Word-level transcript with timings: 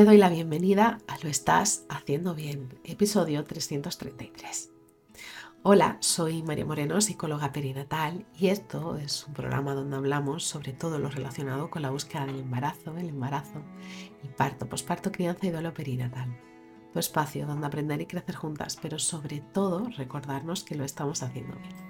Te 0.00 0.06
doy 0.06 0.16
la 0.16 0.30
bienvenida 0.30 0.96
a 1.08 1.18
Lo 1.22 1.28
Estás 1.28 1.84
Haciendo 1.90 2.34
Bien, 2.34 2.70
episodio 2.84 3.44
333. 3.44 4.70
Hola, 5.62 5.98
soy 6.00 6.42
María 6.42 6.64
Moreno, 6.64 7.02
psicóloga 7.02 7.52
perinatal, 7.52 8.24
y 8.34 8.46
esto 8.46 8.96
es 8.96 9.26
un 9.26 9.34
programa 9.34 9.74
donde 9.74 9.96
hablamos 9.96 10.44
sobre 10.44 10.72
todo 10.72 10.98
lo 10.98 11.10
relacionado 11.10 11.68
con 11.68 11.82
la 11.82 11.90
búsqueda 11.90 12.24
del 12.24 12.40
embarazo, 12.40 12.96
el 12.96 13.10
embarazo, 13.10 13.62
el 14.24 14.30
parto, 14.30 14.70
posparto, 14.70 15.12
crianza 15.12 15.46
y 15.46 15.50
duelo 15.50 15.74
perinatal. 15.74 16.34
Tu 16.94 16.98
espacio 16.98 17.46
donde 17.46 17.66
aprender 17.66 18.00
y 18.00 18.06
crecer 18.06 18.36
juntas, 18.36 18.78
pero 18.80 18.98
sobre 18.98 19.42
todo 19.52 19.86
recordarnos 19.98 20.64
que 20.64 20.76
lo 20.76 20.84
estamos 20.84 21.22
haciendo 21.22 21.54
bien. 21.56 21.89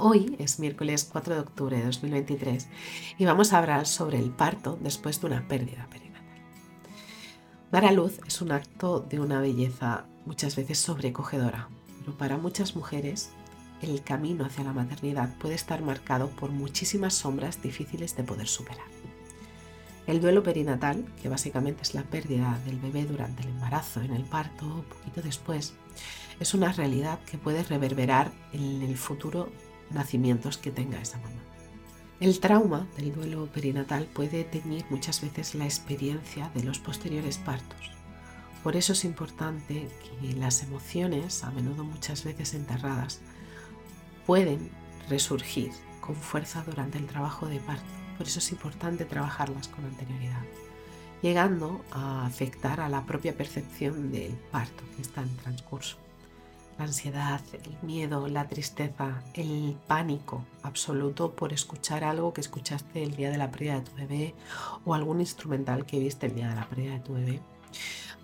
Hoy 0.00 0.36
es 0.38 0.60
miércoles 0.60 1.08
4 1.10 1.34
de 1.34 1.40
octubre 1.40 1.76
de 1.76 1.84
2023 1.84 2.68
y 3.18 3.24
vamos 3.24 3.52
a 3.52 3.58
hablar 3.58 3.84
sobre 3.84 4.20
el 4.20 4.30
parto 4.30 4.78
después 4.80 5.20
de 5.20 5.26
una 5.26 5.48
pérdida 5.48 5.88
perinatal. 5.90 6.22
Dar 7.72 7.84
a 7.84 7.90
luz 7.90 8.20
es 8.24 8.40
un 8.40 8.52
acto 8.52 9.00
de 9.00 9.18
una 9.18 9.40
belleza 9.40 10.04
muchas 10.24 10.54
veces 10.54 10.78
sobrecogedora, 10.78 11.68
pero 11.98 12.16
para 12.16 12.36
muchas 12.36 12.76
mujeres 12.76 13.30
el 13.82 14.04
camino 14.04 14.44
hacia 14.44 14.62
la 14.62 14.72
maternidad 14.72 15.36
puede 15.38 15.56
estar 15.56 15.82
marcado 15.82 16.28
por 16.28 16.52
muchísimas 16.52 17.14
sombras 17.14 17.60
difíciles 17.60 18.14
de 18.14 18.22
poder 18.22 18.46
superar. 18.46 18.86
El 20.06 20.20
duelo 20.20 20.44
perinatal, 20.44 21.12
que 21.20 21.28
básicamente 21.28 21.82
es 21.82 21.94
la 21.94 22.04
pérdida 22.04 22.56
del 22.64 22.78
bebé 22.78 23.04
durante 23.04 23.42
el 23.42 23.48
embarazo, 23.48 24.00
en 24.00 24.14
el 24.14 24.22
parto 24.22 24.64
o 24.64 24.82
poquito 24.82 25.22
después, 25.22 25.74
es 26.38 26.54
una 26.54 26.72
realidad 26.72 27.18
que 27.24 27.36
puede 27.36 27.64
reverberar 27.64 28.30
en 28.52 28.80
el 28.82 28.96
futuro 28.96 29.50
nacimientos 29.90 30.58
que 30.58 30.70
tenga 30.70 31.00
esa 31.00 31.18
mamá. 31.18 31.42
El 32.20 32.40
trauma 32.40 32.88
del 32.96 33.14
duelo 33.14 33.46
perinatal 33.46 34.06
puede 34.06 34.42
teñir 34.42 34.84
muchas 34.90 35.20
veces 35.20 35.54
la 35.54 35.64
experiencia 35.66 36.50
de 36.54 36.64
los 36.64 36.80
posteriores 36.80 37.38
partos. 37.38 37.92
Por 38.64 38.74
eso 38.74 38.92
es 38.92 39.04
importante 39.04 39.88
que 40.02 40.32
las 40.32 40.64
emociones, 40.64 41.44
a 41.44 41.50
menudo 41.52 41.84
muchas 41.84 42.24
veces 42.24 42.54
enterradas, 42.54 43.20
pueden 44.26 44.70
resurgir 45.08 45.70
con 46.00 46.16
fuerza 46.16 46.64
durante 46.66 46.98
el 46.98 47.06
trabajo 47.06 47.46
de 47.46 47.60
parto. 47.60 47.84
Por 48.16 48.26
eso 48.26 48.40
es 48.40 48.50
importante 48.50 49.04
trabajarlas 49.04 49.68
con 49.68 49.84
anterioridad, 49.84 50.42
llegando 51.22 51.84
a 51.92 52.26
afectar 52.26 52.80
a 52.80 52.88
la 52.88 53.06
propia 53.06 53.36
percepción 53.36 54.10
del 54.10 54.32
parto 54.50 54.82
que 54.96 55.02
está 55.02 55.22
en 55.22 55.36
transcurso 55.36 55.98
la 56.78 56.84
ansiedad, 56.84 57.40
el 57.64 57.76
miedo, 57.82 58.28
la 58.28 58.46
tristeza, 58.46 59.22
el 59.34 59.76
pánico 59.86 60.44
absoluto 60.62 61.32
por 61.34 61.52
escuchar 61.52 62.04
algo 62.04 62.32
que 62.32 62.40
escuchaste 62.40 63.02
el 63.02 63.16
día 63.16 63.30
de 63.30 63.38
la 63.38 63.50
pérdida 63.50 63.74
de 63.74 63.80
tu 63.80 63.96
bebé 63.96 64.34
o 64.84 64.94
algún 64.94 65.20
instrumental 65.20 65.84
que 65.84 65.98
viste 65.98 66.26
el 66.26 66.36
día 66.36 66.48
de 66.48 66.54
la 66.54 66.68
pérdida 66.68 66.92
de 66.94 67.00
tu 67.00 67.14
bebé, 67.14 67.40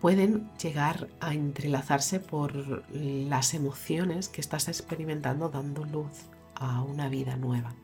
pueden 0.00 0.48
llegar 0.62 1.08
a 1.20 1.34
entrelazarse 1.34 2.20
por 2.20 2.84
las 2.92 3.54
emociones 3.54 4.28
que 4.28 4.40
estás 4.40 4.68
experimentando 4.68 5.48
dando 5.48 5.84
luz 5.84 6.26
a 6.54 6.82
una 6.82 7.08
vida 7.08 7.36
nueva. 7.36 7.74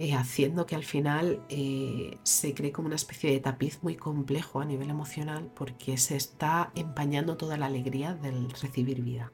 Eh, 0.00 0.14
haciendo 0.14 0.64
que 0.64 0.74
al 0.76 0.84
final 0.84 1.44
eh, 1.50 2.16
se 2.22 2.54
cree 2.54 2.72
como 2.72 2.86
una 2.86 2.96
especie 2.96 3.32
de 3.32 3.40
tapiz 3.40 3.82
muy 3.82 3.96
complejo 3.96 4.60
a 4.60 4.64
nivel 4.64 4.88
emocional 4.88 5.50
porque 5.54 5.98
se 5.98 6.16
está 6.16 6.72
empañando 6.74 7.36
toda 7.36 7.58
la 7.58 7.66
alegría 7.66 8.14
del 8.14 8.50
recibir 8.50 9.02
vida 9.02 9.30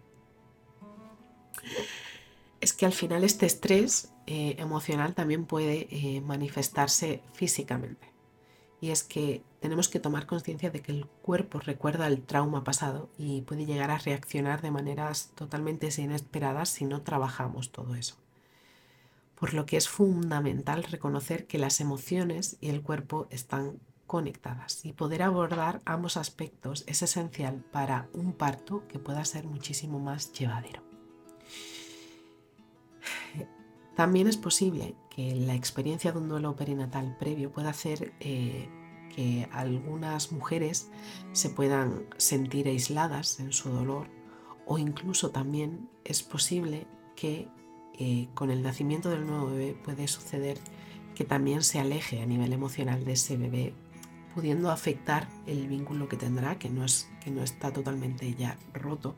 es 2.61 2.72
que 2.72 2.87
al 2.87 2.93
final 2.93 3.25
este 3.25 3.47
estrés 3.47 4.12
eh, 4.27 4.56
emocional 4.59 5.15
también 5.15 5.47
puede 5.47 5.89
eh, 5.91 6.21
manifestarse 6.21 7.22
físicamente. 7.33 8.12
Y 8.81 8.91
es 8.91 9.03
que 9.03 9.43
tenemos 9.61 9.89
que 9.89 10.00
tomar 10.00 10.27
conciencia 10.27 10.71
de 10.71 10.81
que 10.81 10.93
el 10.93 11.06
cuerpo 11.06 11.61
recuerda 11.61 12.06
el 12.06 12.22
trauma 12.22 12.62
pasado 12.62 13.09
y 13.19 13.43
puede 13.43 13.66
llegar 13.66 13.91
a 13.91 13.99
reaccionar 13.99 14.62
de 14.62 14.71
maneras 14.71 15.33
totalmente 15.34 15.89
inesperadas 15.97 16.69
si 16.69 16.84
no 16.84 17.03
trabajamos 17.03 17.72
todo 17.72 17.95
eso. 17.95 18.16
Por 19.34 19.55
lo 19.55 19.66
que 19.66 19.77
es 19.77 19.89
fundamental 19.89 20.84
reconocer 20.84 21.47
que 21.47 21.59
las 21.59 21.81
emociones 21.81 22.56
y 22.61 22.69
el 22.69 22.83
cuerpo 22.83 23.27
están 23.31 23.78
conectadas 24.06 24.84
y 24.84 24.93
poder 24.93 25.22
abordar 25.22 25.83
ambos 25.84 26.16
aspectos 26.16 26.84
es 26.87 27.03
esencial 27.03 27.65
para 27.72 28.09
un 28.12 28.33
parto 28.33 28.87
que 28.89 28.99
pueda 28.99 29.25
ser 29.25 29.47
muchísimo 29.47 29.99
más 29.99 30.33
llevadero. 30.33 30.86
También 33.95 34.27
es 34.27 34.37
posible 34.37 34.95
que 35.09 35.34
la 35.34 35.55
experiencia 35.55 36.12
de 36.12 36.19
un 36.19 36.29
duelo 36.29 36.55
perinatal 36.55 37.17
previo 37.19 37.51
pueda 37.51 37.71
hacer 37.71 38.12
eh, 38.21 38.69
que 39.15 39.49
algunas 39.53 40.33
mujeres 40.33 40.91
se 41.33 41.49
puedan 41.49 42.05
sentir 42.19 42.69
aisladas 42.69 43.41
en 43.41 43.55
su 43.55 43.71
dolor 43.71 44.09
o 44.67 44.77
incluso 44.77 45.31
también 45.31 45.89
es 46.05 46.23
posible 46.23 46.87
que 47.15 47.49
eh, 47.99 48.28
con 48.34 48.51
el 48.51 48.63
nacimiento 48.63 49.09
del 49.09 49.27
nuevo 49.27 49.47
bebé 49.47 49.75
puede 49.83 50.07
suceder 50.09 50.59
que 51.15 51.25
también 51.25 51.63
se 51.63 51.81
aleje 51.81 52.21
a 52.21 52.27
nivel 52.27 52.53
emocional 52.53 53.07
de 53.07 53.13
ese 53.13 53.39
bebé 53.39 53.73
pudiendo 54.37 54.71
afectar 54.71 55.29
el 55.47 55.67
vínculo 55.67 56.11
que 56.11 56.19
tendrá, 56.19 56.59
que 56.59 56.69
no, 56.69 56.85
es, 56.85 57.09
que 57.25 57.31
no 57.31 57.43
está 57.43 57.73
totalmente 57.73 58.35
ya 58.35 58.59
roto, 58.75 59.17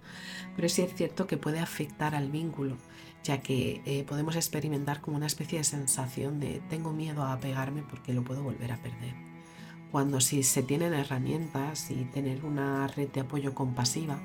pero 0.55 0.69
sí 0.69 0.83
es 0.83 0.95
cierto 0.95 1.27
que 1.27 1.37
puede 1.37 1.59
afectar 1.59 2.15
al 2.15 2.31
vínculo, 2.31 2.77
ya 3.25 3.43
que 3.43 3.83
eh, 3.84 4.05
podemos 4.05 4.37
experimentar 4.37 5.01
como 5.01 5.17
una 5.17 5.27
especie 5.27 5.59
de 5.59 5.65
sensación 5.65 6.39
de 6.39 6.62
tengo 6.71 6.93
miedo 6.93 7.25
a 7.25 7.37
pegarme 7.41 7.83
porque 7.83 8.12
lo 8.12 8.23
puedo 8.23 8.45
volver 8.45 8.71
a 8.71 8.81
perder. 8.81 9.15
Cuando 9.91 10.21
si 10.21 10.45
se 10.45 10.62
tienen 10.62 10.95
herramientas 10.95 11.91
y 11.91 12.05
tener 12.05 12.45
una 12.45 12.87
red 12.87 13.09
de 13.09 13.23
apoyo 13.23 13.57
compasiva, 13.57 14.21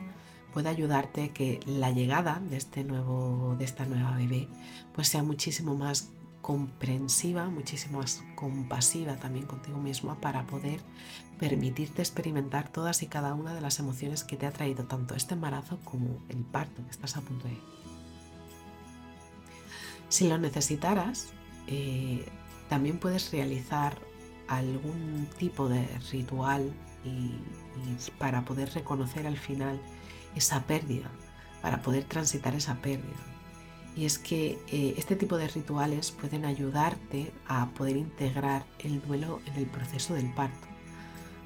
puede 0.53 0.69
ayudarte 0.69 1.31
que 1.31 1.59
la 1.65 1.89
llegada 1.89 2.39
de, 2.39 2.57
este 2.57 2.83
nuevo, 2.83 3.55
de 3.57 3.65
esta 3.65 3.87
nueva 3.87 4.15
bebé 4.15 4.47
pues 4.93 5.07
sea 5.07 5.23
muchísimo 5.23 5.73
más 5.73 6.11
comprensiva, 6.43 7.45
muchísimo 7.49 7.99
más 7.99 8.21
compasiva 8.35 9.15
también 9.15 9.45
contigo 9.47 9.77
misma 9.79 10.19
para 10.19 10.45
poder 10.45 10.81
permitirte 11.39 12.01
experimentar 12.01 12.67
todas 12.67 13.01
y 13.01 13.07
cada 13.07 13.33
una 13.33 13.55
de 13.55 13.61
las 13.61 13.79
emociones 13.79 14.25
que 14.25 14.35
te 14.35 14.45
ha 14.45 14.51
traído 14.51 14.83
tanto 14.83 15.15
este 15.15 15.35
embarazo 15.35 15.79
como 15.85 16.21
el 16.27 16.43
parto 16.43 16.83
que 16.83 16.91
estás 16.91 17.15
a 17.15 17.21
punto 17.21 17.47
de 17.47 17.57
Si 20.09 20.27
lo 20.27 20.37
necesitaras, 20.37 21.29
eh, 21.67 22.27
también 22.67 22.99
puedes 22.99 23.31
realizar 23.31 23.97
algún 24.49 25.29
tipo 25.39 25.69
de 25.69 25.87
ritual 26.11 26.73
para 28.19 28.43
poder 28.43 28.73
reconocer 28.73 29.27
al 29.27 29.37
final 29.37 29.79
esa 30.35 30.63
pérdida, 30.65 31.09
para 31.61 31.81
poder 31.81 32.03
transitar 32.03 32.53
esa 32.53 32.75
pérdida 32.75 33.32
y 33.95 34.05
es 34.05 34.17
que 34.17 34.59
eh, 34.71 34.95
este 34.97 35.15
tipo 35.15 35.37
de 35.37 35.47
rituales 35.47 36.11
pueden 36.11 36.45
ayudarte 36.45 37.31
a 37.47 37.69
poder 37.69 37.97
integrar 37.97 38.65
el 38.79 39.01
duelo 39.01 39.41
en 39.45 39.55
el 39.55 39.65
proceso 39.65 40.13
del 40.13 40.31
parto. 40.33 40.67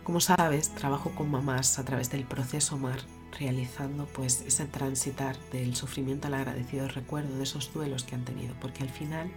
Como 0.03 0.21
sabes, 0.21 0.69
trabajo 0.69 1.11
con 1.11 1.29
mamás 1.29 1.79
a 1.79 1.83
través 1.85 2.09
del 2.09 2.23
proceso 2.23 2.77
MAR, 2.77 2.99
realizando 3.37 4.05
pues 4.05 4.41
ese 4.47 4.65
transitar 4.65 5.37
del 5.51 5.75
sufrimiento 5.75 6.27
al 6.27 6.35
agradecido 6.35 6.87
recuerdo 6.87 7.37
de 7.37 7.43
esos 7.43 7.73
duelos 7.73 8.03
que 8.03 8.15
han 8.15 8.23
tenido, 8.23 8.55
porque 8.61 8.83
al 8.83 8.89
final 8.89 9.29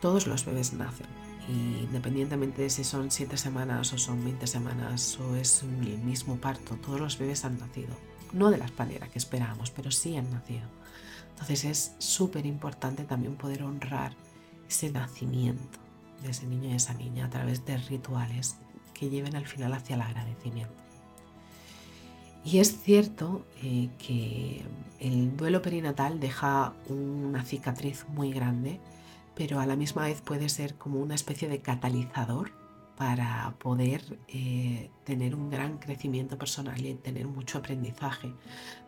todos 0.00 0.28
los 0.28 0.44
bebés 0.44 0.72
nacen, 0.72 1.06
independientemente 1.48 2.62
de 2.62 2.70
si 2.70 2.84
son 2.84 3.10
7 3.10 3.36
semanas 3.36 3.92
o 3.92 3.98
son 3.98 4.24
20 4.24 4.46
semanas 4.46 5.18
o 5.18 5.34
es 5.34 5.62
el 5.62 5.98
mismo 5.98 6.36
parto, 6.36 6.76
todos 6.76 7.00
los 7.00 7.18
bebés 7.18 7.44
han 7.44 7.58
nacido. 7.58 7.94
No 8.32 8.50
de 8.50 8.58
la 8.58 8.70
manera 8.78 9.08
que 9.08 9.18
esperábamos, 9.18 9.72
pero 9.72 9.90
sí 9.90 10.16
han 10.16 10.30
nacido. 10.30 10.79
Entonces 11.40 11.64
es 11.64 11.94
súper 11.98 12.44
importante 12.44 13.04
también 13.04 13.36
poder 13.36 13.62
honrar 13.62 14.12
ese 14.68 14.90
nacimiento 14.90 15.78
de 16.22 16.30
ese 16.30 16.46
niño 16.46 16.68
y 16.68 16.74
esa 16.74 16.92
niña 16.92 17.24
a 17.26 17.30
través 17.30 17.64
de 17.64 17.78
rituales 17.78 18.56
que 18.92 19.08
lleven 19.08 19.34
al 19.34 19.46
final 19.46 19.72
hacia 19.72 19.96
el 19.96 20.02
agradecimiento. 20.02 20.74
Y 22.44 22.58
es 22.58 22.80
cierto 22.82 23.46
eh, 23.62 23.88
que 23.98 24.64
el 24.98 25.36
duelo 25.36 25.62
perinatal 25.62 26.20
deja 26.20 26.74
una 26.88 27.42
cicatriz 27.42 28.06
muy 28.08 28.32
grande, 28.32 28.78
pero 29.34 29.60
a 29.60 29.66
la 29.66 29.76
misma 29.76 30.02
vez 30.02 30.20
puede 30.20 30.48
ser 30.50 30.74
como 30.74 31.00
una 31.00 31.14
especie 31.14 31.48
de 31.48 31.60
catalizador 31.60 32.52
para 32.96 33.54
poder 33.58 34.18
eh, 34.28 34.90
tener 35.04 35.34
un 35.34 35.48
gran 35.48 35.78
crecimiento 35.78 36.36
personal 36.36 36.84
y 36.84 36.94
tener 36.94 37.26
mucho 37.26 37.56
aprendizaje, 37.56 38.34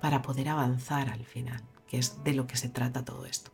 para 0.02 0.20
poder 0.20 0.50
avanzar 0.50 1.08
al 1.08 1.24
final, 1.24 1.62
que 1.92 1.98
es 1.98 2.24
de 2.24 2.32
lo 2.32 2.46
que 2.46 2.56
se 2.56 2.70
trata 2.70 3.04
todo 3.04 3.26
esto. 3.26 3.50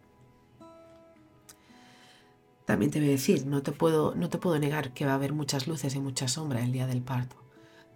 También 2.66 2.92
te 2.92 3.00
voy 3.00 3.08
a 3.08 3.12
decir, 3.12 3.46
no 3.46 3.64
te 3.64 3.72
puedo, 3.72 4.14
no 4.14 4.28
te 4.28 4.38
puedo 4.38 4.56
negar 4.60 4.94
que 4.94 5.04
va 5.04 5.12
a 5.12 5.16
haber 5.16 5.32
muchas 5.32 5.66
luces 5.66 5.96
y 5.96 5.98
mucha 5.98 6.28
sombra 6.28 6.62
el 6.62 6.70
día 6.70 6.86
del 6.86 7.02
parto, 7.02 7.34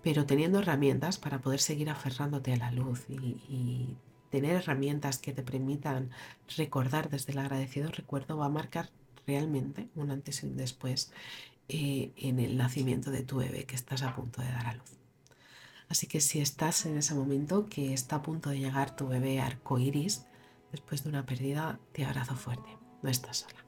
pero 0.03 0.27
teniendo 0.27 0.59
herramientas 0.59 1.17
para 1.17 1.41
poder 1.41 1.61
seguir 1.61 1.91
aferrándote 1.91 2.53
a 2.53 2.57
la 2.57 2.73
luz 2.73 3.07
y 3.09 3.97
tener 4.31 4.57
herramientas 4.57 5.19
que 5.19 5.33
te 5.33 5.45
permitan 5.45 6.11
recordar 6.57 7.09
desde 7.09 7.35
el 7.35 7.39
agradecido 7.39 7.93
recuerdo 7.93 8.37
va 8.37 8.47
a 8.47 8.49
marcar 8.49 8.91
realmente 9.25 9.91
un 9.95 10.11
antes 10.11 10.43
y 10.43 10.47
un 10.47 10.57
después 10.57 11.13
eh, 11.69 12.11
en 12.17 12.41
el 12.41 12.57
nacimiento 12.57 13.13
de 13.13 13.23
tu 13.23 13.37
bebé 13.37 13.65
que 13.65 13.77
estás 13.77 14.03
a 14.03 14.17
punto 14.17 14.43
de 14.43 14.49
dar 14.49 14.67
a 14.67 14.75
luz. 14.75 14.99
Así 15.89 16.09
que 16.09 16.21
si 16.21 16.41
estás 16.41 16.85
en 16.87 16.97
ese 16.97 17.15
momento 17.15 17.69
que 17.69 17.93
está 17.93 18.17
a 18.17 18.23
punto 18.23 18.51
de 18.51 18.59
llegar 18.59 18.97
tu 18.97 19.07
bebé 19.07 19.41
arcoiris 19.41 20.25
después 20.73 21.05
de 21.05 21.11
una 21.11 21.25
pérdida, 21.25 21.79
te 21.93 22.05
abrazo 22.05 22.35
fuerte, 22.35 22.77
no 23.03 23.11
estás 23.11 23.39
sola. 23.39 23.65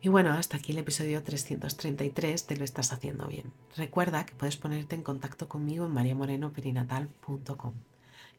Y 0.00 0.08
bueno, 0.08 0.32
hasta 0.32 0.56
aquí 0.56 0.72
el 0.72 0.78
episodio 0.78 1.22
333 1.22 2.46
te 2.46 2.56
lo 2.56 2.64
estás 2.64 2.92
haciendo 2.92 3.26
bien. 3.28 3.52
Recuerda 3.76 4.26
que 4.26 4.34
puedes 4.34 4.56
ponerte 4.56 4.96
en 4.96 5.02
contacto 5.02 5.48
conmigo 5.48 5.86
en 5.86 5.92
mariamorenoperinatal.com. 5.92 7.74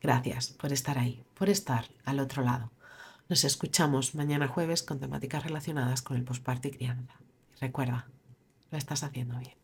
Gracias 0.02 0.50
por 0.50 0.74
estar 0.74 0.98
ahí, 0.98 1.24
por 1.34 1.50
estar 1.50 1.86
al 2.04 2.20
otro 2.20 2.44
lado. 2.44 2.72
Nos 3.30 3.46
escuchamos 3.46 4.14
mañana 4.16 4.50
jueves 4.50 4.84
con 4.84 5.00
temáticas 5.00 5.44
relacionadas 5.44 6.02
con 6.02 6.18
el 6.18 6.26
posparto 6.26 6.68
y 6.68 6.72
crianza. 6.72 7.14
Recuerda, 7.62 8.08
lo 8.70 8.78
estás 8.78 9.04
haciendo 9.04 9.40
bien. 9.40 9.63